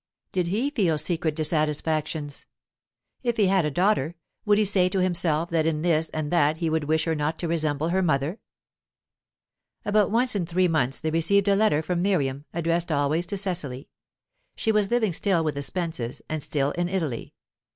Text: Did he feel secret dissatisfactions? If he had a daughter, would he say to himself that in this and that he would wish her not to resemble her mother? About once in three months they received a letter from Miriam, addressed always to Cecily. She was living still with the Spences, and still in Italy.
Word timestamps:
Did 0.31 0.47
he 0.47 0.71
feel 0.71 0.97
secret 0.97 1.35
dissatisfactions? 1.35 2.47
If 3.21 3.37
he 3.37 3.45
had 3.45 3.65
a 3.65 3.69
daughter, 3.69 4.15
would 4.45 4.57
he 4.57 4.65
say 4.65 4.89
to 4.89 4.97
himself 4.97 5.51
that 5.51 5.67
in 5.67 5.83
this 5.83 6.09
and 6.09 6.31
that 6.31 6.57
he 6.57 6.71
would 6.71 6.85
wish 6.85 7.05
her 7.05 7.13
not 7.13 7.37
to 7.37 7.47
resemble 7.47 7.89
her 7.89 8.01
mother? 8.01 8.39
About 9.85 10.09
once 10.09 10.33
in 10.35 10.47
three 10.47 10.67
months 10.67 10.99
they 11.01 11.11
received 11.11 11.47
a 11.47 11.55
letter 11.55 11.83
from 11.83 12.01
Miriam, 12.01 12.45
addressed 12.51 12.91
always 12.91 13.27
to 13.27 13.37
Cecily. 13.37 13.89
She 14.55 14.71
was 14.71 14.89
living 14.89 15.13
still 15.13 15.43
with 15.43 15.53
the 15.53 15.61
Spences, 15.61 16.19
and 16.27 16.41
still 16.41 16.71
in 16.71 16.89
Italy. 16.89 17.35